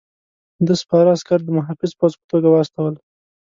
ده 0.65 0.73
سپاره 0.81 1.07
عسکر 1.15 1.39
د 1.43 1.49
محافظ 1.57 1.91
پوځ 1.99 2.13
په 2.19 2.23
توګه 2.31 2.47
واستول. 2.51 2.93